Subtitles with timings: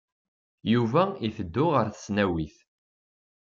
[0.73, 2.57] Yuba iteddu ɣer tesnawit.